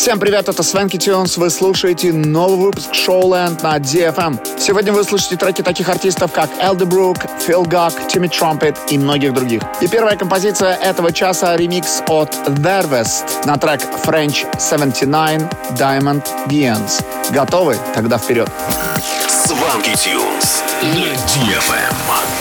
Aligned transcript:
Всем 0.00 0.18
привет, 0.18 0.48
это 0.48 0.62
Свенки 0.62 0.96
Тюнс. 0.96 1.36
Вы 1.36 1.50
слушаете 1.50 2.10
новый 2.10 2.56
выпуск 2.56 2.88
Showland 2.90 3.62
на 3.62 3.76
DFM. 3.76 4.58
Сегодня 4.58 4.94
вы 4.94 5.04
слышите 5.04 5.36
треки 5.36 5.60
таких 5.60 5.90
артистов, 5.90 6.32
как 6.32 6.48
Элдебрук, 6.58 7.18
Фил 7.46 7.64
Гак, 7.64 7.92
Тимми 8.08 8.28
Трампет 8.28 8.78
и 8.88 8.96
многих 8.96 9.34
других. 9.34 9.60
И 9.82 9.88
первая 9.88 10.16
композиция 10.16 10.72
этого 10.76 11.12
часа— 11.12 11.54
ремикс 11.58 12.02
от 12.08 12.34
Vervest 12.48 13.44
на 13.44 13.58
трек 13.58 13.82
French 14.06 14.46
79 14.58 15.42
Diamond 15.72 16.26
Beans. 16.48 17.04
Готовы? 17.30 17.76
Тогда 17.94 18.16
вперед. 18.16 18.48
Сванки 19.28 19.90
Тюнс 19.90 20.62
на 20.94 21.12
DFM. 21.28 22.39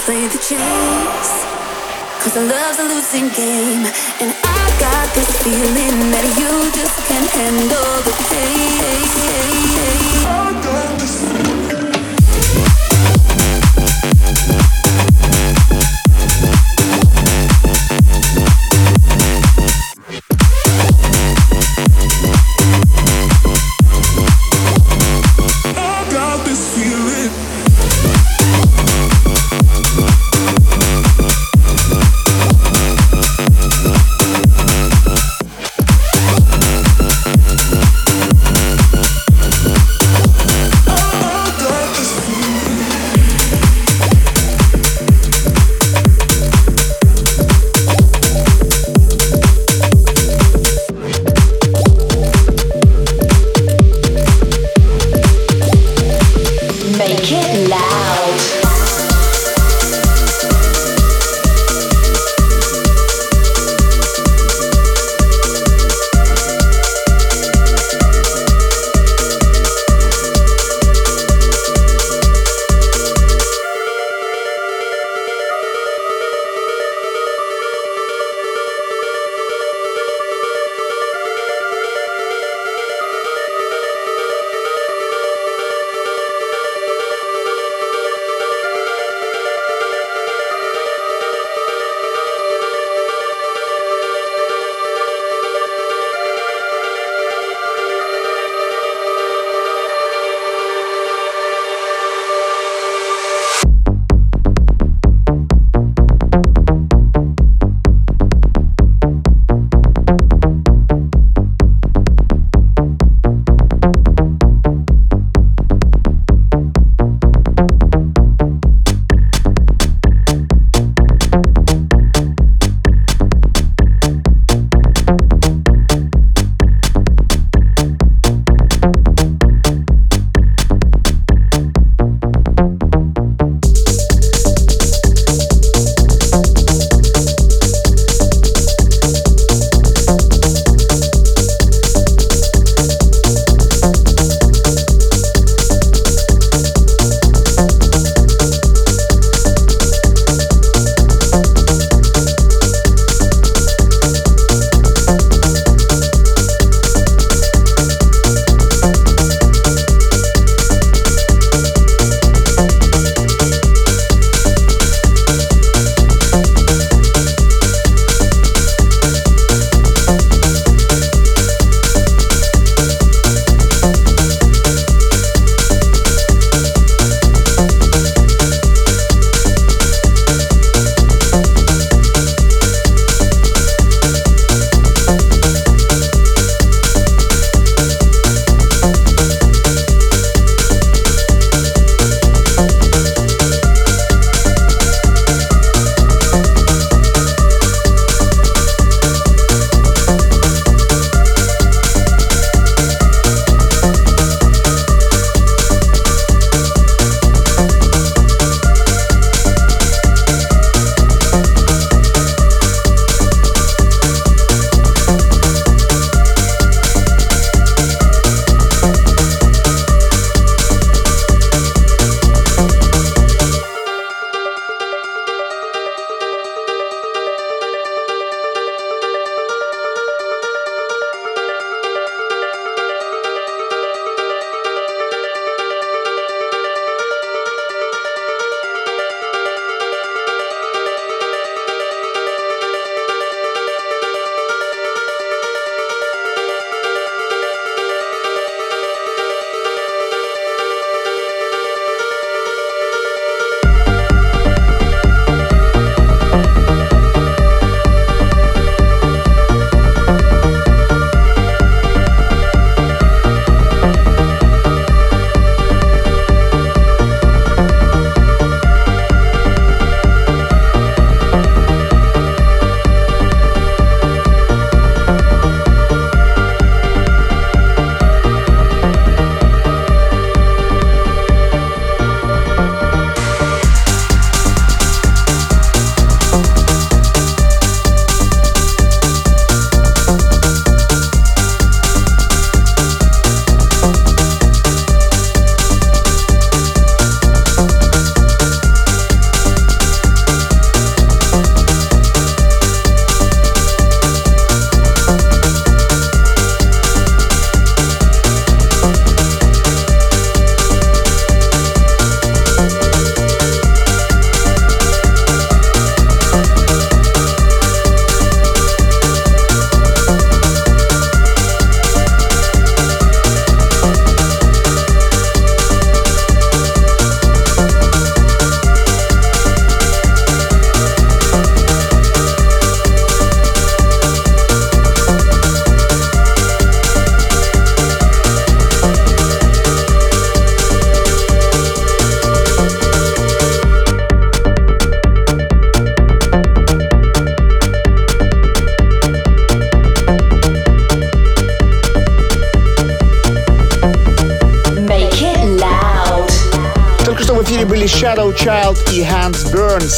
play 0.00 0.26
the 0.28 0.38
chase. 0.38 1.32
Cause 2.22 2.36
love's 2.36 2.78
a 2.78 2.84
losing 2.84 3.28
game. 3.34 3.84
And 4.20 4.32
I 4.42 4.62
got 4.80 5.06
this 5.14 5.30
feeling 5.42 6.10
that 6.10 6.26
you 6.38 6.52
just 6.72 6.96
can't 7.08 7.30
handle 7.30 8.02
the 8.02 8.14
pain. 8.30 8.64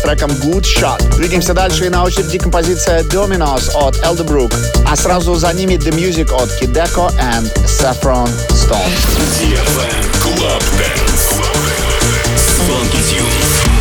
Треком 0.07 0.31
Good 0.31 0.63
Shot. 0.63 1.17
Двигаемся 1.17 1.53
дальше 1.53 1.87
и 1.87 1.89
на 1.89 2.05
очереди 2.05 2.39
композиция 2.39 3.03
Dominos 3.03 3.73
от 3.75 3.97
Elderbrook, 3.97 4.55
а 4.87 4.95
сразу 4.95 5.35
за 5.35 5.53
ними 5.53 5.75
The 5.75 5.91
Music 5.91 6.33
от 6.33 6.49
Kideko 6.63 7.11
and 7.19 7.53
Saffron 7.65 8.29
Stone. 8.51 8.93
Club 10.21 10.63
Dance. 10.79 11.35
Funky 12.69 13.03
Tunes. 13.11 13.76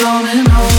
don't 0.00 0.44
know. 0.48 0.69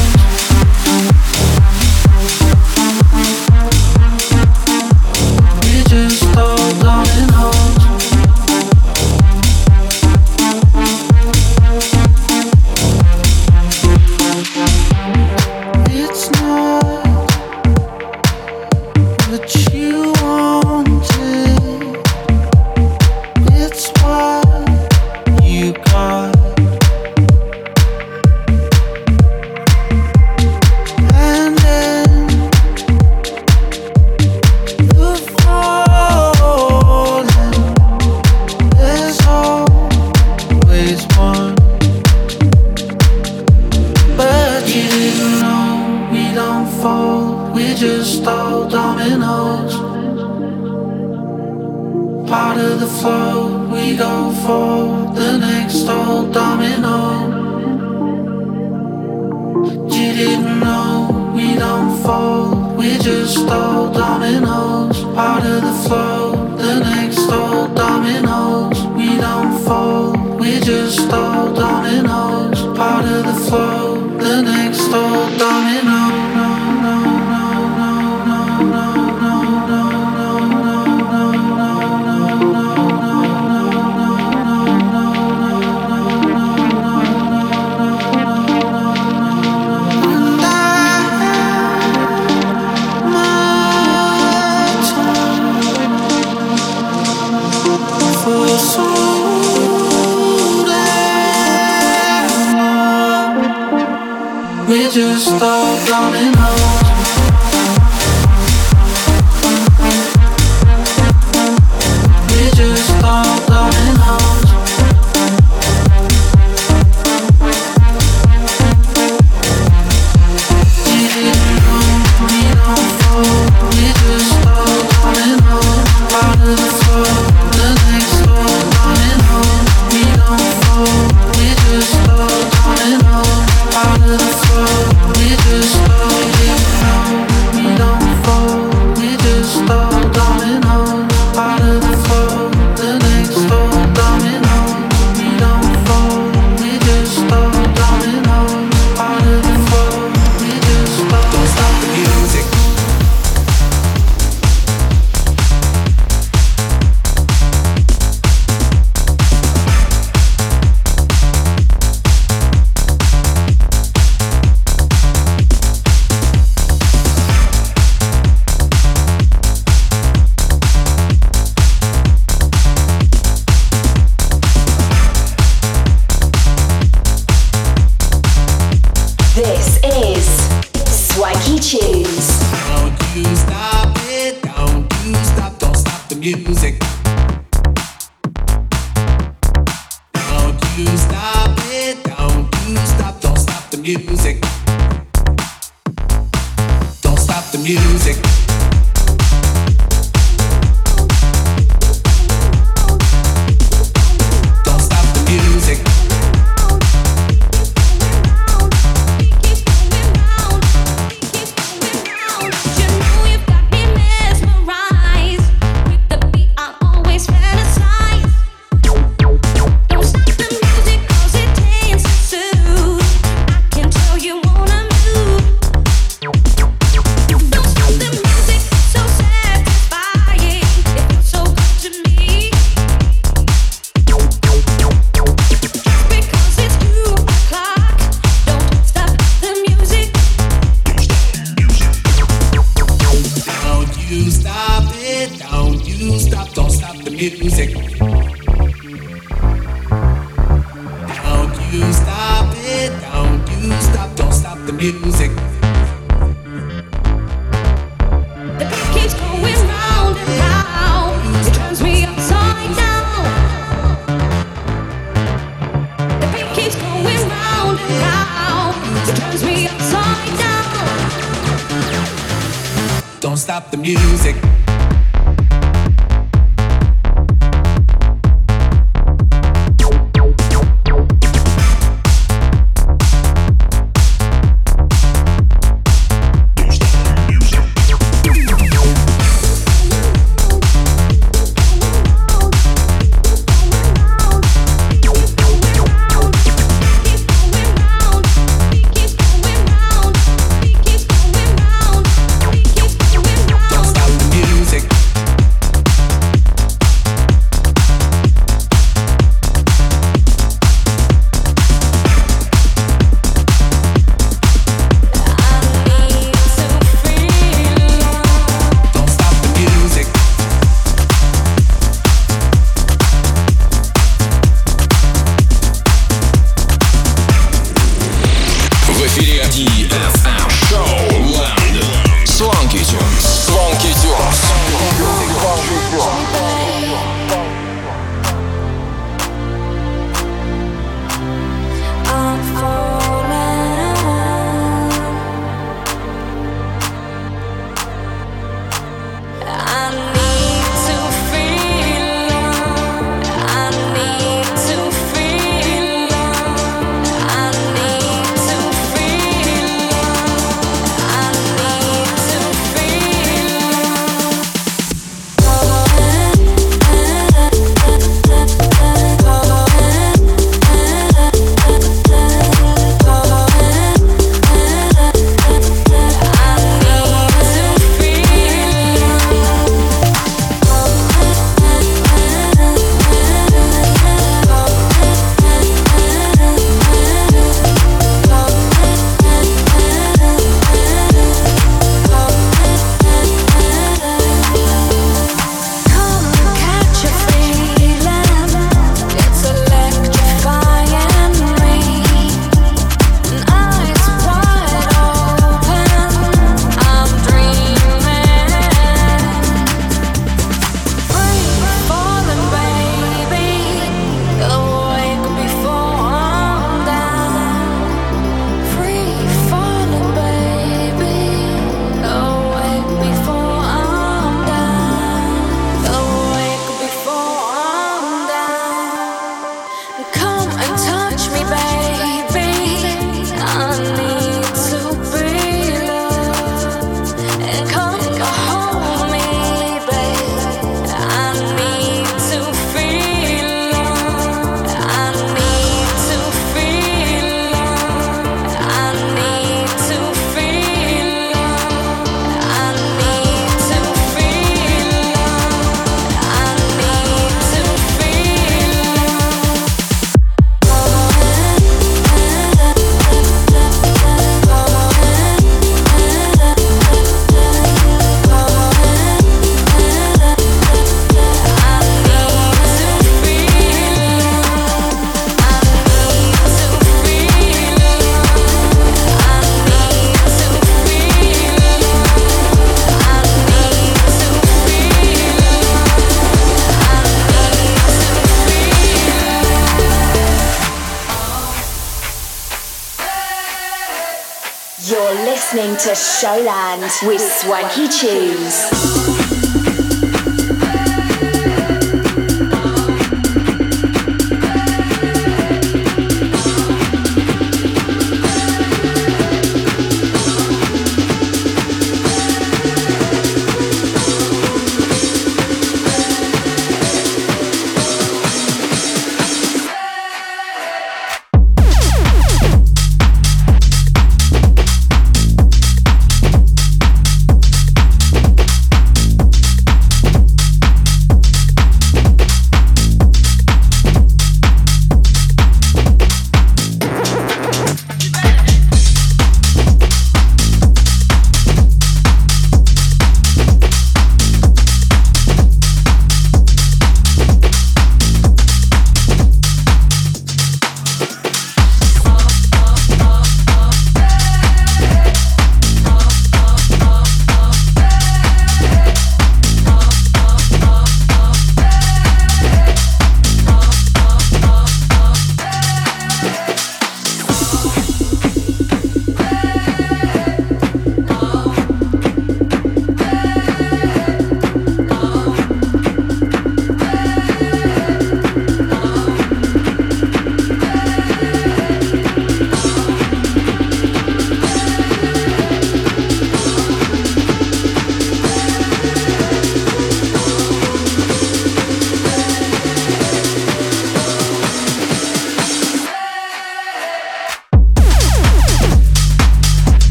Showland 496.52 497.08
with 497.08 497.22
Swanky 497.22 497.88
Tunes. 497.88 498.91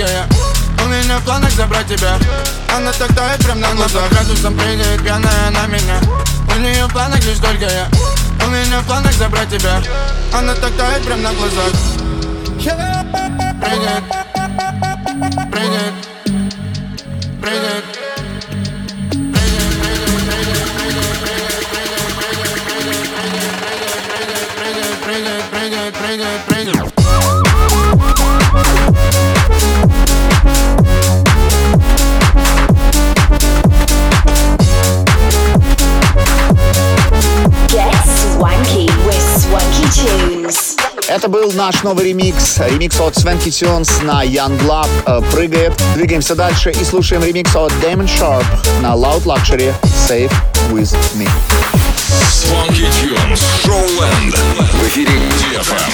где 0.00 0.26
У 0.82 0.88
меня 0.88 1.18
в 1.18 1.24
планах 1.24 1.50
забрать 1.52 1.86
тебя 1.86 2.18
Она 2.74 2.92
тогда 2.92 3.34
и 3.34 3.42
прям 3.42 3.60
на 3.60 3.74
глазах 3.74 4.10
Градусом 4.10 4.56
прыгает 4.56 5.02
пьяная 5.02 5.50
на 5.50 5.66
меня 5.66 6.00
У 6.56 6.58
нее 6.60 6.86
в 6.86 6.92
планах 6.92 7.22
лишь 7.24 7.38
только 7.38 7.66
я 7.66 7.88
У 8.46 8.50
меня 8.50 8.80
в 8.80 8.86
планах 8.86 9.12
забрать 9.14 9.50
тебя 9.50 9.82
Она 10.32 10.54
тогда 10.54 10.96
и 10.96 11.02
прям 11.02 11.22
на 11.22 11.32
глазах 11.34 11.72
Прыгает 13.60 14.04
Прыгает 15.50 15.94
Прыгает 17.40 17.84
Bring 25.02 25.24
it, 25.24 25.92
bring 25.94 26.20
it, 26.20 26.46
bring 26.46 26.68
it. 26.68 26.90
Это 41.08 41.28
был 41.28 41.50
наш 41.52 41.82
новый 41.82 42.06
ремикс. 42.06 42.58
Ремикс 42.58 43.00
от 43.00 43.16
Swanky 43.16 43.48
Tunes 43.48 44.04
на 44.04 44.24
Young 44.24 44.58
Love 44.62 44.88
э, 45.06 45.20
«Прыгает». 45.32 45.72
Двигаемся 45.96 46.34
дальше 46.36 46.70
и 46.70 46.84
слушаем 46.84 47.24
ремикс 47.24 47.54
от 47.56 47.72
Damon 47.82 48.06
Sharp 48.06 48.44
на 48.80 48.94
Loud 48.94 49.24
Luxury 49.24 49.74
«Safe 50.08 50.32
With 50.70 50.94
Me». 51.16 51.28
Swanky 52.30 52.86
Tunes 53.02 53.42
Showland 53.64 54.36
в 54.72 54.88
эфире 54.88 55.10
DFM. 55.10 55.90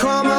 come 0.00 0.29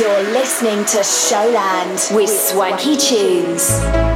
You're 0.00 0.22
listening 0.32 0.84
to 0.86 1.04
Showland 1.04 2.12
with 2.16 2.28
Swanky 2.28 2.96
Tunes. 2.96 4.13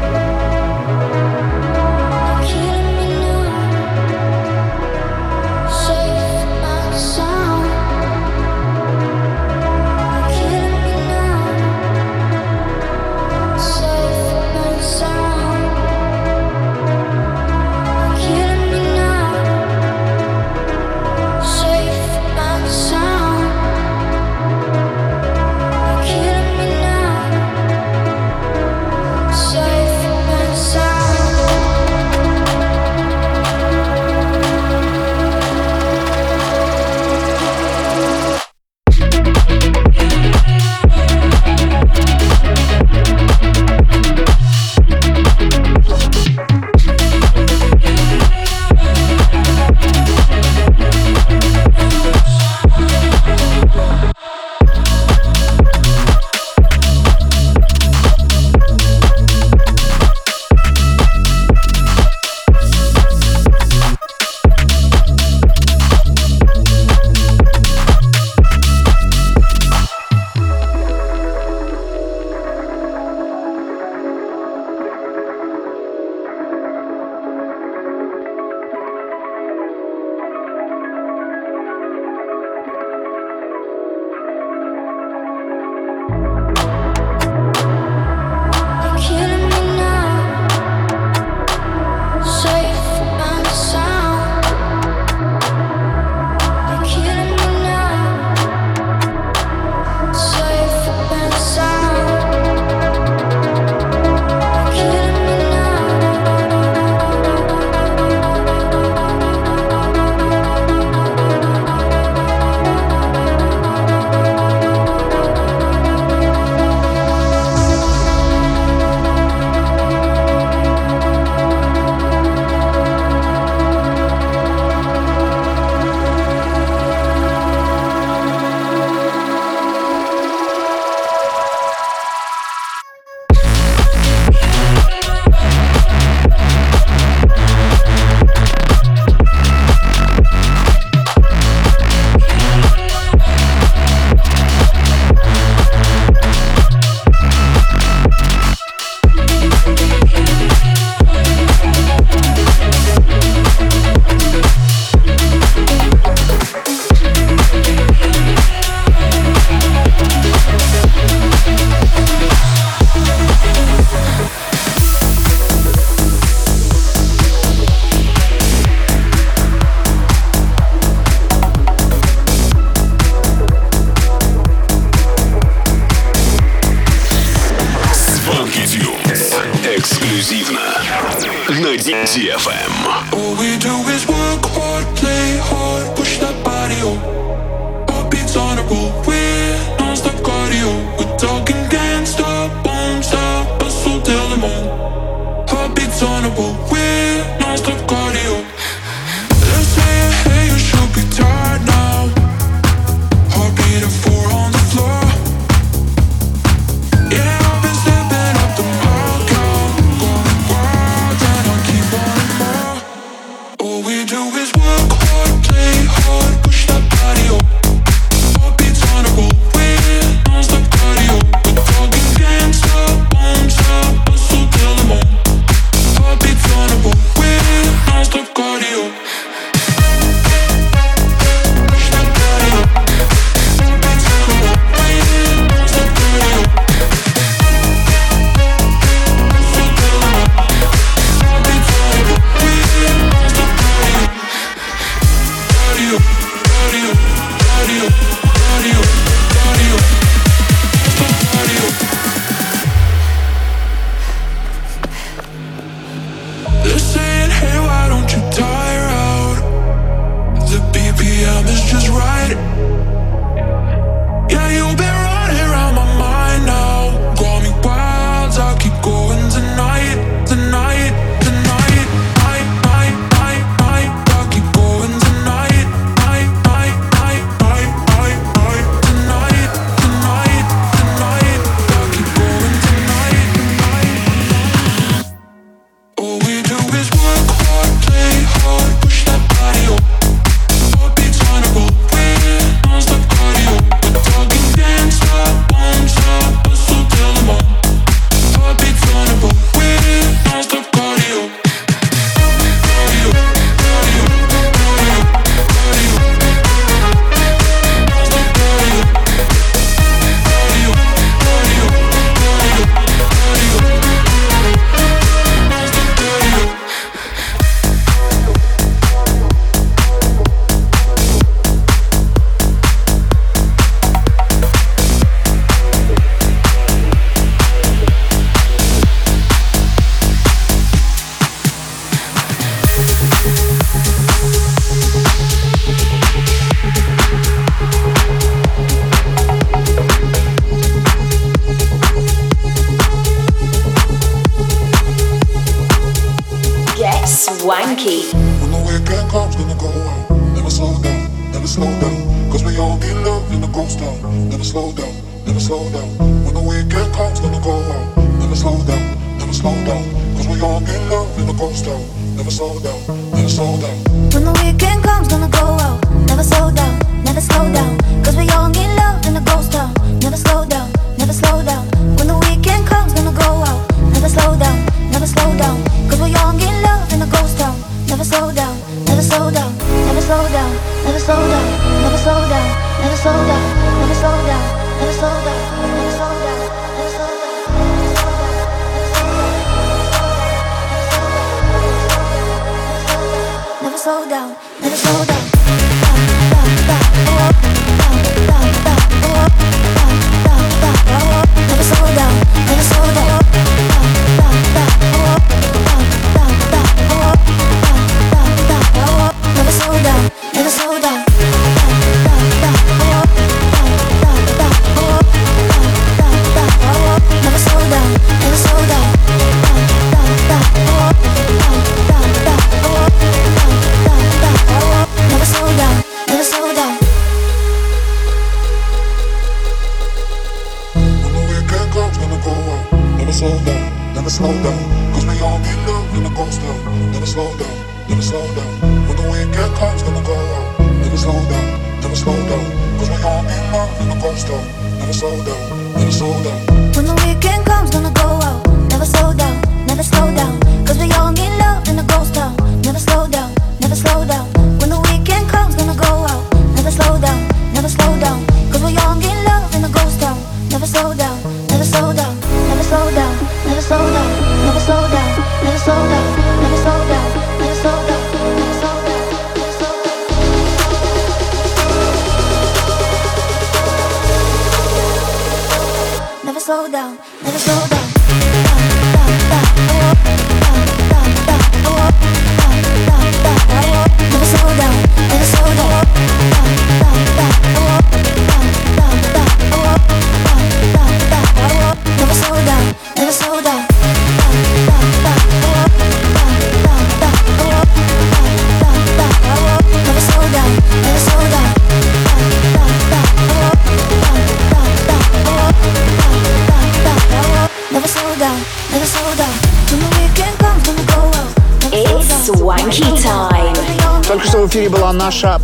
comes, 349.08 349.36
gonna 349.36 349.54
go 349.54 349.66
away. 349.68 349.97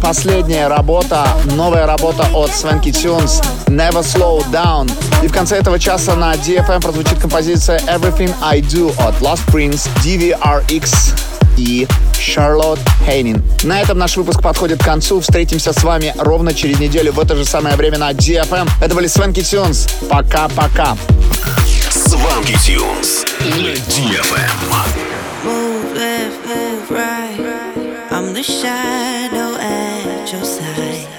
последняя 0.04 0.68
работа, 0.68 1.26
новая 1.56 1.86
работа 1.86 2.26
от 2.34 2.54
Свенки 2.54 2.90
Tunes 2.90 3.42
Never 3.68 4.02
Slow 4.02 4.44
Down. 4.52 4.92
И 5.22 5.28
в 5.28 5.32
конце 5.32 5.56
этого 5.56 5.78
часа 5.78 6.14
на 6.14 6.34
DFM 6.34 6.82
прозвучит 6.82 7.18
композиция 7.18 7.78
Everything 7.86 8.30
I 8.42 8.60
Do 8.60 8.94
от 9.02 9.14
Lost 9.22 9.40
Prince, 9.46 9.88
DVRX 10.04 11.14
и 11.56 11.88
Шарлотт 12.20 12.80
Хейнин. 13.06 13.42
На 13.62 13.80
этом 13.80 13.96
наш 13.96 14.18
выпуск 14.18 14.42
подходит 14.42 14.82
к 14.82 14.84
концу. 14.84 15.20
Встретимся 15.20 15.72
с 15.72 15.82
вами 15.82 16.14
ровно 16.18 16.52
через 16.52 16.78
неделю 16.80 17.14
в 17.14 17.18
это 17.18 17.34
же 17.34 17.46
самое 17.46 17.74
время 17.76 17.96
на 17.96 18.10
DFM. 18.10 18.68
Это 18.82 18.94
были 18.94 19.06
Свенки 19.06 19.42
Тюнс. 19.42 19.88
Пока-пока. 20.10 20.98
Свенки 21.90 22.52
Тюнс 22.62 23.24
на 23.40 23.72
DFM. 23.72 24.50
Move 25.44 25.94
left, 25.94 26.46
move 26.46 26.90
right. 26.90 27.24
I'm 28.10 28.34
the 28.34 28.42
shy. 28.42 29.23
at 30.24 30.32
your 30.32 30.44
side. 30.44 31.13